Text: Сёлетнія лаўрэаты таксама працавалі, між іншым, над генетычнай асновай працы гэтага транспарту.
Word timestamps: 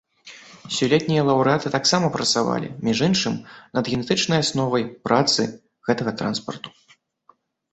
Сёлетнія 0.75 1.25
лаўрэаты 1.27 1.67
таксама 1.75 2.07
працавалі, 2.15 2.67
між 2.87 3.03
іншым, 3.09 3.35
над 3.79 3.83
генетычнай 3.93 4.37
асновай 4.45 4.83
працы 5.09 5.41
гэтага 5.91 6.11
транспарту. 6.25 6.69